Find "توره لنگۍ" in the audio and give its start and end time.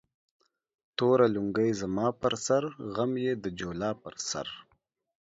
0.97-1.71